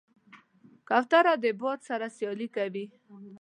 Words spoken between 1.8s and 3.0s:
سره سیالي کوي.